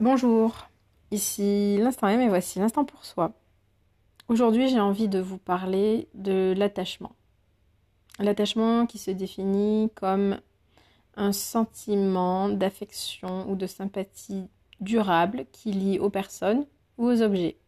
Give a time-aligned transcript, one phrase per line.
[0.00, 0.70] Bonjour,
[1.10, 3.32] ici l'instant M et voici l'instant pour soi.
[4.28, 7.12] Aujourd'hui j'ai envie de vous parler de l'attachement.
[8.18, 10.40] L'attachement qui se définit comme
[11.16, 14.48] un sentiment d'affection ou de sympathie
[14.80, 16.64] durable qui lie aux personnes
[16.96, 17.58] ou aux objets.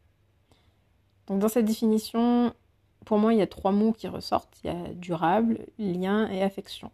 [1.27, 2.55] Donc dans cette définition,
[3.05, 4.59] pour moi il y a trois mots qui ressortent.
[4.64, 6.93] Il y a durable, lien et affection.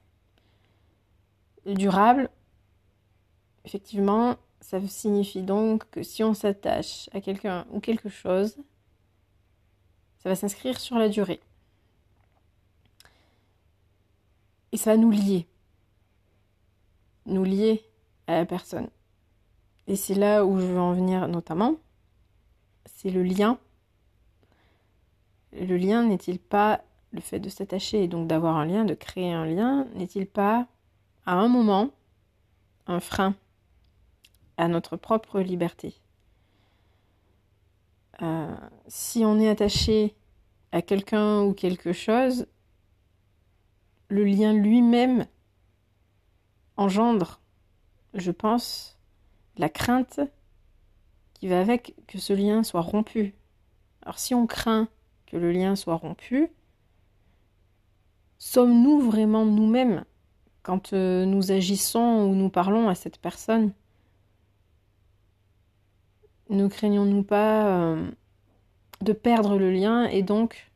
[1.65, 2.29] Durable,
[3.65, 4.35] effectivement,
[4.69, 8.55] ça signifie donc que si on s'attache à quelqu'un ou quelque chose,
[10.19, 11.41] ça va s'inscrire sur la durée.
[14.73, 15.47] Et ça va nous lier.
[17.25, 17.83] Nous lier
[18.27, 18.91] à la personne.
[19.87, 21.77] Et c'est là où je veux en venir notamment.
[22.85, 23.59] C'est le lien.
[25.53, 29.33] Le lien n'est-il pas le fait de s'attacher et donc d'avoir un lien, de créer
[29.33, 30.67] un lien, n'est-il pas
[31.25, 31.89] à un moment
[32.87, 33.35] un frein
[34.59, 35.95] à notre propre liberté.
[38.21, 38.55] Euh,
[38.89, 40.15] si on est attaché
[40.73, 42.47] à quelqu'un ou quelque chose,
[44.09, 45.27] le lien lui-même
[46.77, 47.41] engendre,
[48.15, 48.99] je pense,
[49.57, 50.21] la crainte
[51.35, 53.35] qui va avec que ce lien soit rompu.
[54.03, 54.89] Alors si on craint
[55.27, 56.51] que le lien soit rompu,
[58.39, 60.05] sommes-nous vraiment nous-mêmes
[60.63, 63.73] quand euh, nous agissons ou nous parlons à cette personne?
[66.49, 68.11] Ne craignons-nous pas euh,
[69.01, 70.71] de perdre le lien et donc,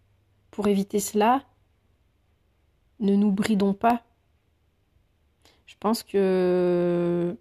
[0.50, 1.42] pour éviter cela,
[3.00, 4.02] ne nous bridons pas.
[5.66, 7.36] Je pense que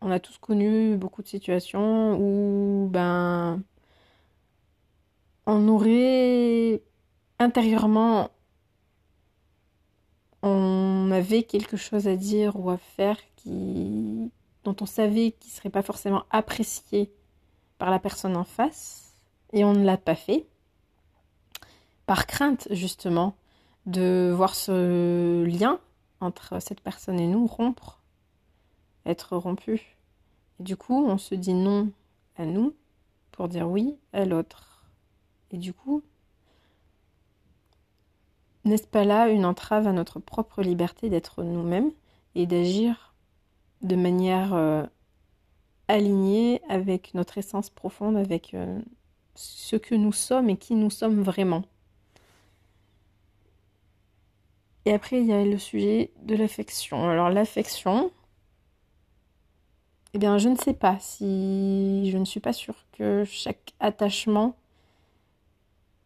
[0.00, 3.62] on a tous connu beaucoup de situations où ben
[5.46, 6.82] on aurait
[7.38, 8.30] intérieurement
[10.42, 14.30] on avait quelque chose à dire ou à faire qui
[14.64, 17.12] dont on savait qu'il ne serait pas forcément apprécié
[17.82, 19.12] par la personne en face
[19.52, 20.46] et on ne l'a pas fait
[22.06, 23.34] par crainte justement
[23.86, 25.80] de voir ce lien
[26.20, 27.98] entre cette personne et nous rompre,
[29.04, 29.96] être rompu.
[30.60, 31.90] Et du coup, on se dit non
[32.36, 32.72] à nous
[33.32, 34.84] pour dire oui à l'autre.
[35.50, 36.04] Et du coup,
[38.64, 41.90] n'est-ce pas là une entrave à notre propre liberté d'être nous-mêmes
[42.36, 43.12] et d'agir
[43.80, 44.54] de manière
[45.92, 48.80] euh, aligné avec notre essence profonde, avec euh,
[49.34, 51.62] ce que nous sommes et qui nous sommes vraiment.
[54.84, 57.08] Et après, il y a le sujet de l'affection.
[57.08, 58.10] Alors l'affection,
[60.14, 64.56] eh bien, je ne sais pas si je ne suis pas sûre que chaque attachement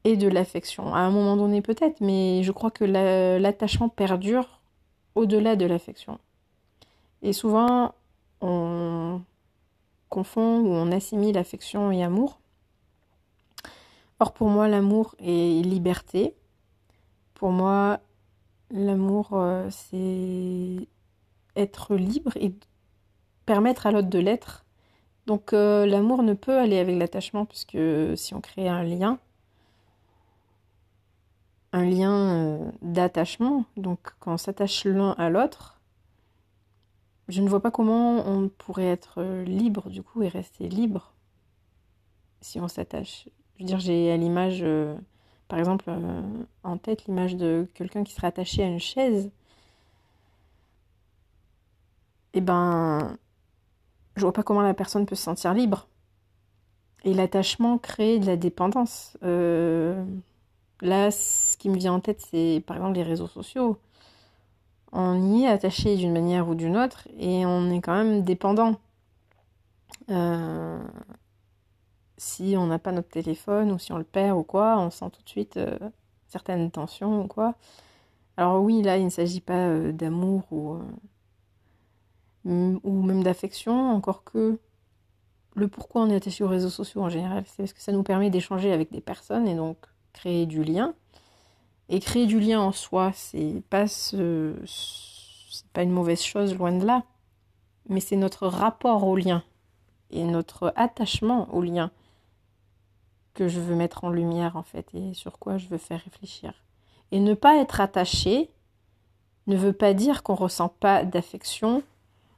[0.05, 0.95] ait de l'affection.
[0.95, 4.61] À un moment donné, peut-être, mais je crois que l'attachement perdure
[5.15, 6.19] au-delà de l'affection.
[7.23, 7.95] Et souvent,
[8.43, 9.23] on
[10.09, 12.41] confond ou on assimile affection et amour.
[14.19, 16.35] Or pour moi l'amour est liberté.
[17.35, 18.01] Pour moi
[18.71, 20.89] l'amour euh, c'est
[21.57, 22.55] être libre et
[23.45, 24.65] permettre à l'autre de l'être.
[25.27, 27.79] Donc euh, l'amour ne peut aller avec l'attachement puisque
[28.17, 29.19] si on crée un lien,
[31.73, 35.76] un lien euh, d'attachement, donc quand on s'attache l'un à l'autre,
[37.29, 41.13] je ne vois pas comment on pourrait être libre du coup et rester libre
[42.41, 43.29] si on s'attache.
[43.57, 44.97] Je veux dire, j'ai à l'image, euh,
[45.49, 46.23] par exemple, euh,
[46.63, 49.31] en tête l'image de quelqu'un qui serait attaché à une chaise.
[52.35, 53.17] Et eh ben,
[54.17, 55.89] je vois pas comment la personne peut se sentir libre.
[57.05, 59.17] Et l'attachement crée de la dépendance.
[59.23, 60.05] Euh,
[60.83, 63.79] là, ce qui me vient en tête, c'est par exemple les réseaux sociaux
[64.99, 68.77] on y est attaché d'une manière ou d'une autre et on est quand même dépendant.
[70.11, 70.83] Euh,
[72.17, 75.11] si on n'a pas notre téléphone ou si on le perd ou quoi, on sent
[75.13, 75.79] tout de suite euh,
[76.29, 77.57] certaines tensions ou quoi.
[78.39, 80.79] Alors oui, là, il ne s'agit pas euh, d'amour ou,
[82.47, 84.59] ou même d'affection, encore que
[85.57, 88.03] le pourquoi on est attaché aux réseaux sociaux en général, c'est parce que ça nous
[88.03, 89.77] permet d'échanger avec des personnes et donc
[90.15, 90.95] créer du lien.
[91.89, 94.55] Et créer du lien en soi, c'est pas ce,
[95.73, 97.05] pas une mauvaise chose, loin de là.
[97.89, 99.45] Mais c'est notre rapport au lien
[100.11, 101.91] et notre attachement au lien
[103.35, 106.53] que je veux mettre en lumière en fait et sur quoi je veux faire réfléchir.
[107.13, 108.51] Et ne pas être attaché
[109.47, 111.83] ne veut pas dire qu'on ressent pas d'affection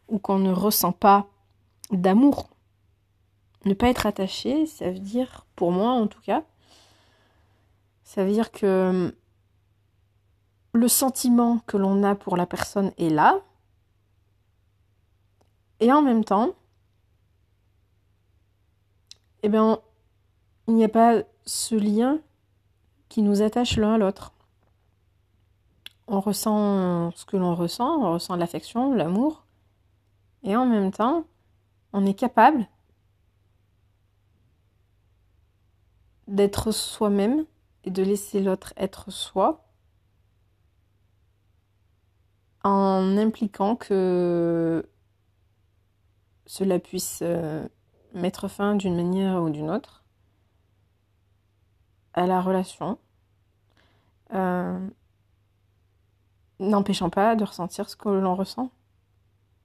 [0.09, 1.27] ou qu'on ne ressent pas
[1.91, 2.51] d'amour.
[3.65, 6.43] Ne pas être attaché, ça veut dire, pour moi en tout cas,
[8.05, 9.15] ça veut dire que
[10.89, 13.43] le sentiment que l'on a pour la personne est là.
[15.81, 16.55] Et en même temps,
[19.43, 19.81] eh bien,
[20.67, 22.21] il n'y a pas ce lien
[23.11, 24.33] qui nous attache l'un à l'autre.
[26.07, 29.45] On ressent ce que l'on ressent, on ressent l'affection, l'amour,
[30.43, 31.25] et en même temps,
[31.93, 32.67] on est capable
[36.29, 37.45] d'être soi-même
[37.85, 39.68] et de laisser l'autre être soi
[42.69, 44.89] en impliquant que
[46.47, 47.67] cela puisse euh,
[48.15, 50.05] mettre fin d'une manière ou d'une autre
[52.15, 52.99] à la relation,
[54.35, 54.89] euh,
[56.59, 58.71] n'empêchant pas de ressentir ce que l'on ressent,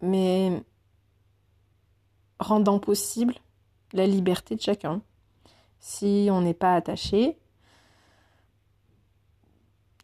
[0.02, 0.64] mais
[2.40, 3.36] rendant possible
[3.92, 5.02] la liberté de chacun.
[5.80, 7.38] Si on n'est pas attaché,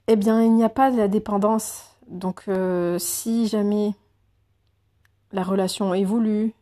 [0.07, 1.95] eh bien, il n'y a pas de la dépendance.
[2.09, 3.93] Donc, euh, si jamais
[5.31, 6.53] la relation évolue,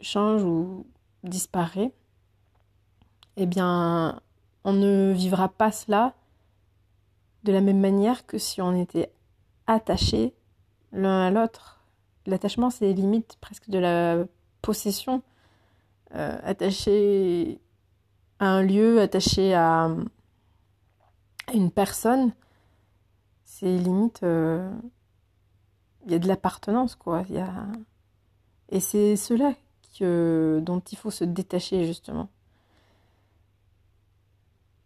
[0.00, 0.84] change ou
[1.22, 1.92] disparaît,
[3.36, 4.20] eh bien,
[4.64, 6.14] on ne vivra pas cela
[7.44, 9.12] de la même manière que si on était
[9.68, 10.34] attaché
[10.92, 11.80] l'un à l'autre.
[12.26, 14.24] L'attachement, c'est limite presque de la
[14.60, 15.22] possession.
[16.14, 17.60] Euh, attaché
[18.40, 19.88] à un lieu, attaché à,
[21.54, 22.32] une personne,
[23.44, 24.24] c'est limite.
[24.24, 24.68] Euh,
[26.06, 27.22] il y a de l'appartenance, quoi.
[27.28, 27.66] Y a...
[28.70, 29.52] Et c'est cela
[29.98, 32.28] que, dont il faut se détacher, justement.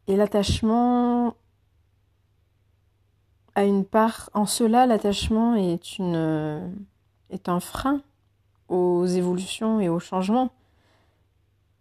[0.06, 1.36] Et l'attachement
[3.54, 4.30] a une part.
[4.34, 8.02] En cela, l'attachement est un frein
[8.68, 10.50] aux évolutions et aux changements.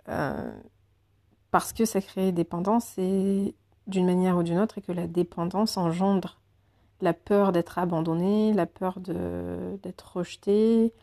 [0.09, 0.51] Euh,
[1.51, 3.56] parce que ça crée dépendance et
[3.88, 6.39] d'une manière ou d'une autre et que la dépendance engendre
[7.01, 10.94] la peur d'être abandonné, la peur d'être rejeté.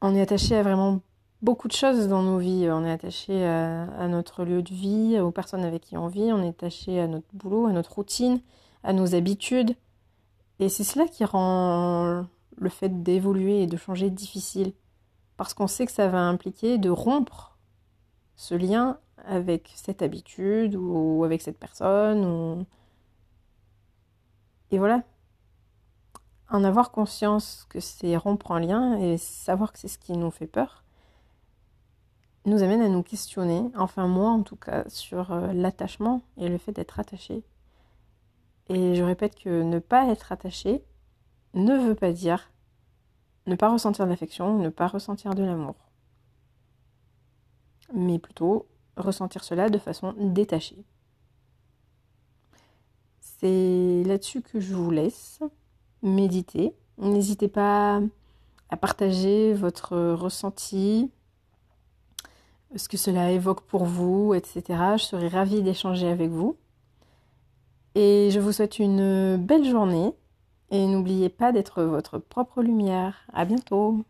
[0.00, 1.00] On est attaché à vraiment
[1.42, 2.68] beaucoup de choses dans nos vies.
[2.70, 6.42] On est attaché à, notre lieu de vie, aux personnes avec qui on vit, on
[6.42, 8.40] est attaché à notre boulot, à notre routine,
[8.84, 9.74] à nos habitudes.
[10.60, 12.26] Et c'est cela qui rend
[12.56, 14.72] le fait d'évoluer et de changer difficile.
[15.36, 17.56] Parce qu'on sait que ça va impliquer de rompre
[18.34, 22.64] ce lien avec cette habitude ou avec cette personne.
[24.70, 25.02] Et voilà.
[26.50, 30.30] En avoir conscience que c'est rompre un lien et savoir que c'est ce qui nous
[30.30, 30.82] fait peur,
[32.46, 36.56] nous amène à nous questionner, enfin moi en tout cas, sur euh, l'attachement et le
[36.56, 37.44] fait d'être attaché.
[38.70, 40.82] Et je répète que ne pas être attaché
[41.54, 42.50] ne veut pas dire
[43.48, 45.74] ne pas ressentir de l'affection, ne pas ressentir de l'amour.
[47.94, 48.66] Mais plutôt
[48.96, 50.84] ressentir cela de façon détachée.
[53.40, 55.40] C'est là-dessus que je vous laisse
[56.02, 56.74] méditer.
[56.98, 58.00] N'hésitez pas
[58.70, 61.10] à partager votre ressenti,
[62.74, 64.62] ce que cela évoque pour vous, etc.
[64.96, 66.56] Je serai ravie d'échanger avec vous.
[67.94, 70.12] Et je vous souhaite une belle journée
[70.70, 73.26] et n'oubliez pas d'être votre propre lumière.
[73.32, 74.04] À bientôt!